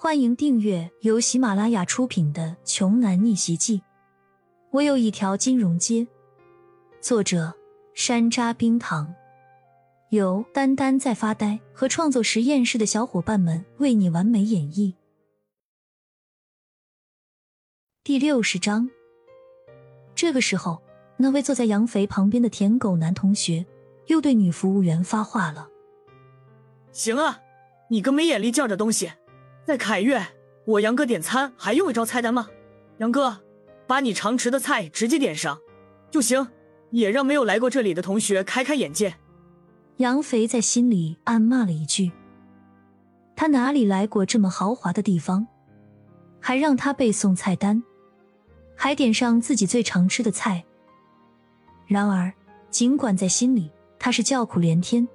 [0.00, 3.78] 欢迎订阅由喜马拉雅出品的《穷男逆袭记》。
[4.70, 6.06] 我有一条金融街。
[7.00, 7.52] 作者：
[7.94, 9.12] 山楂冰糖，
[10.10, 14.94] 由丹丹在发呆和创作实验室的小伙伴们为你完美演绎。
[18.04, 18.88] 第六十章。
[20.14, 20.80] 这个时候，
[21.16, 23.66] 那位坐在杨肥旁边的舔狗男同学
[24.06, 25.68] 又对女服务员发话了
[26.94, 27.40] ：“行啊，
[27.88, 29.10] 你个没眼力劲儿的东西！”
[29.68, 30.18] 在凯悦，
[30.64, 32.48] 我杨哥点餐还用一招菜单吗？
[33.00, 33.40] 杨哥，
[33.86, 35.60] 把你常吃的菜直接点上
[36.10, 36.48] 就行，
[36.90, 39.16] 也让没有来过这里的同学开开眼界。
[39.98, 42.10] 杨肥在心里暗骂了一句
[43.36, 45.46] ：“他哪里来过这么豪华的地方？
[46.40, 47.82] 还让他背诵菜单，
[48.74, 50.64] 还点上自己最常吃的菜。”
[51.86, 52.32] 然而，
[52.70, 55.06] 尽管在心里他是叫苦连天，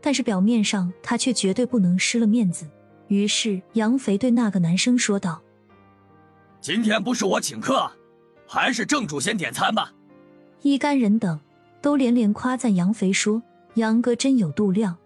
[0.00, 2.68] 但是表面上他却绝对不能失了面子。
[3.10, 5.42] 于是，杨肥对那个男生说道
[6.62, 7.90] ：“今天不是我请客，
[8.46, 9.92] 还是正主先点餐吧。”
[10.62, 11.40] 一干人等
[11.82, 13.42] 都连连夸赞杨肥，说
[13.74, 14.96] ：“杨哥真有度量。”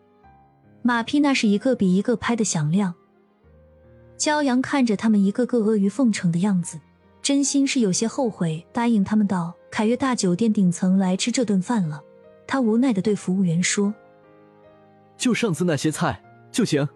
[0.82, 2.94] 马屁那是一个比一个拍的响亮。
[4.18, 6.78] 骄阳看着他们一个个阿谀奉承的样子，
[7.22, 12.02] 真心是有些后悔答应他们到凯悦大酒店顶层来吃这顿饭了。
[12.46, 13.94] 他无奈的对服务员说
[15.16, 16.86] ：“就上次那些菜就行。”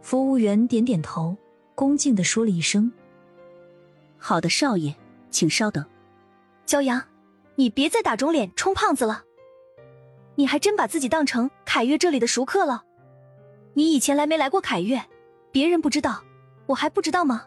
[0.00, 1.36] 服务员点点头，
[1.74, 2.90] 恭敬的说了一声
[4.16, 4.94] ：“好的，少爷，
[5.30, 5.84] 请稍等。”
[6.66, 7.02] 骄阳，
[7.56, 9.24] 你别再打肿脸充胖子了。
[10.34, 12.84] 你还真把自己当成凯悦这里的熟客了？
[13.74, 15.02] 你以前来没来过凯悦？
[15.50, 16.22] 别人不知道，
[16.66, 17.46] 我还不知道吗？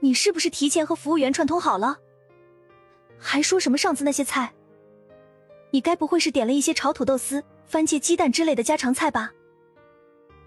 [0.00, 1.98] 你是不是提前和服务员串通好了？
[3.18, 4.52] 还说什么上次那些菜？
[5.70, 9.32] 你该不会是点了一些炒土豆丝、番茄鸡蛋之类的家常菜吧？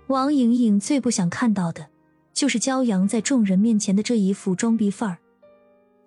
[0.07, 1.87] 王莹莹最不想看到的，
[2.33, 5.17] 就是骄阳在众人面前的这一副装逼范儿。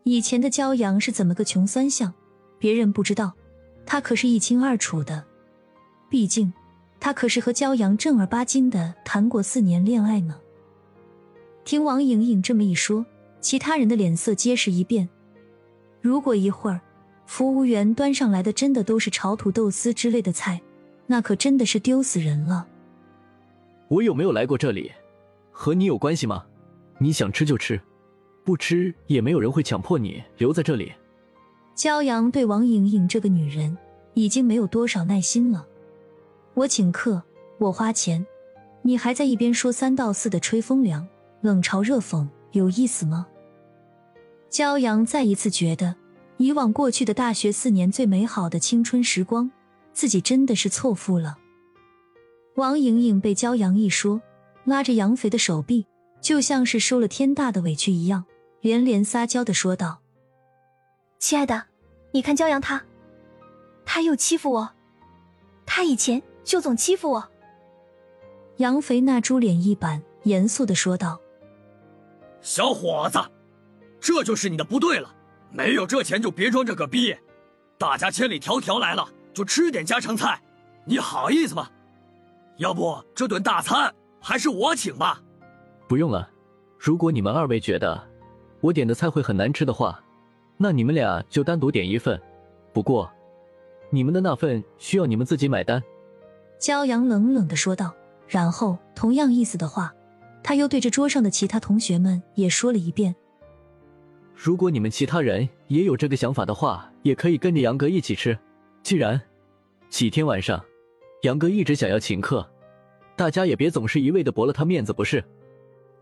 [0.05, 2.13] 以前的骄阳是怎么个穷酸相，
[2.59, 3.33] 别人不知道，
[3.87, 5.25] 他可是一清二楚的。
[6.09, 6.53] 毕竟，
[7.01, 10.39] 他可是和骄阳正儿八经的谈过四年恋爱呢。
[11.65, 13.05] 听王莹莹这么一说，
[13.41, 15.09] 其他人的脸色皆是一变。
[16.01, 16.81] 如果一会儿
[17.27, 20.61] 服务员端上来的真的都是炒土豆丝之类的菜，
[21.07, 22.69] 那可真的是丢死人了。
[23.89, 24.91] 我有没有来过这里，
[25.53, 26.45] 和你有关系吗？
[26.99, 27.81] 你想吃就吃，
[28.45, 30.93] 不吃也没有人会强迫你留在这里。
[31.77, 33.77] 骄阳对王莹莹这个女人
[34.15, 35.67] 已经没有多少耐心了。
[36.55, 37.23] 我请客，
[37.59, 38.27] 我花钱，
[38.83, 41.07] 你还在一边说三道四的吹风凉，
[41.43, 43.27] 冷嘲热讽，有意思吗？
[44.51, 45.95] 骄阳再一次觉得，
[46.39, 49.51] 以往过去的大学四年最美好的青春时光，
[49.93, 51.37] 自己真的是错付了。
[52.57, 54.19] 王莹莹被骄阳一说，
[54.65, 55.87] 拉着杨肥的手臂，
[56.23, 58.25] 就像是受了天大的委屈一样，
[58.63, 60.01] 连连撒娇的说道
[61.21, 61.65] ：“亲爱的，
[62.13, 62.83] 你看骄阳他，
[63.85, 64.71] 他又欺负我，
[65.67, 67.29] 他以前就总欺负我。”
[68.57, 71.21] 杨肥那猪脸一板，严肃的说道
[72.41, 73.19] ：“小伙子，
[74.01, 75.15] 这就是你的不对了，
[75.51, 77.15] 没有这钱就别装这个逼，
[77.77, 80.41] 大家千里迢迢来了，就吃点家常菜，
[80.87, 81.69] 你好意思吗？”
[82.59, 85.23] 要不这顿大餐还是我请吧。
[85.89, 86.29] 不用了，
[86.79, 88.03] 如果你们二位觉得
[88.61, 90.03] 我点的菜会很难吃的话，
[90.57, 92.21] 那你们俩就单独点一份。
[92.73, 93.11] 不过，
[93.91, 95.83] 你们的那份需要你们自己买单。
[96.59, 97.95] 骄阳冷冷的说道，
[98.27, 99.95] 然后同样意思的话，
[100.43, 103.15] 他又对着桌上的其他同学们也说了一遍。
[104.35, 108.39] 如果你们其他人也有这个想法的话，也可以跟着杨哥一起吃。
[108.83, 109.21] 既然
[109.89, 110.63] 几天晚上。
[111.23, 112.49] 杨哥一直想要请客，
[113.17, 115.25] 大家也别总是一味的驳了他面子，不是？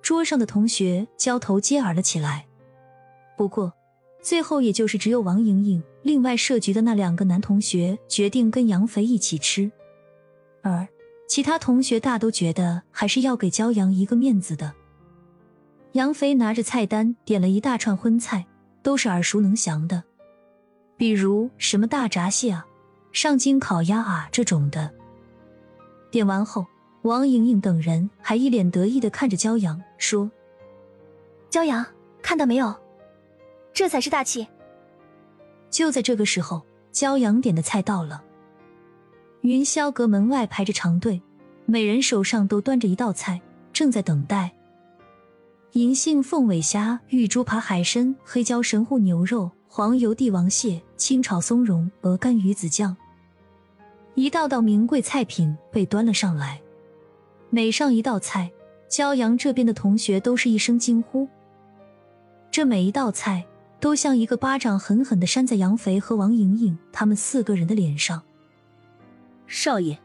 [0.03, 2.47] 桌上的同学交头接耳了起来。
[3.37, 3.73] 不过，
[4.21, 9.71] 最后也就是只有王莹莹，另外设局的那两个男同学决定跟杨肥一起吃，
[10.63, 10.87] 而
[11.27, 14.75] 其他同学大都觉得还是要给骄阳一个面子的。
[15.93, 18.45] 杨肥拿着菜单点了一大串荤菜，
[18.83, 20.03] 都是耳熟能详的，
[20.97, 22.67] 比如什么大闸蟹啊、
[23.13, 24.93] 上京烤鸭啊这种的。
[26.15, 26.65] 点完后，
[27.03, 30.31] 王莹莹等人还一脸得意的看着骄阳，说
[31.51, 31.85] ：“骄阳，
[32.23, 32.73] 看到没有？
[33.73, 34.47] 这才是大气。”
[35.71, 36.63] 就在这个时候，
[36.93, 38.23] 骄阳点的菜到了。
[39.41, 41.21] 云霄阁门外排着长队，
[41.67, 44.53] 每人手上都端着一道菜，正在等待。
[45.73, 52.97] 银杏凤尾虾、玉猪扒海参、黑椒神户牛肉、黄油帝王蟹、清炒松茸、鹅肝鱼子酱。
[54.17, 56.61] 一道道名贵菜品被端了上来，
[57.51, 58.53] 每上一道菜，
[58.89, 61.29] 骄阳这边的同学都是一声惊呼。
[62.49, 63.45] 这每一道菜
[63.81, 68.23] 都像一个巴掌狠狠的扇在杨肥和王莹莹他们四个人的脸上。
[69.49, 69.99] 少爷，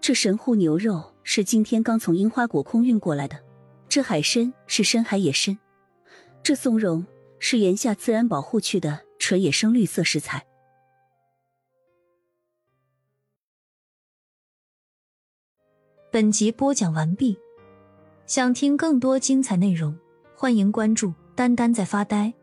[0.00, 3.36] 这神户牛肉是今天刚从樱花国空运过来的，
[3.88, 5.58] 这海参是深海野参，
[6.44, 7.04] 这松茸
[7.40, 10.46] 是岩下自然保护区的纯野生绿色食材。
[16.12, 17.38] 本集播讲完毕，
[18.26, 19.96] 想听更多精彩内容，
[20.36, 21.10] 欢迎关注。
[21.34, 22.34] 丹丹在发呆。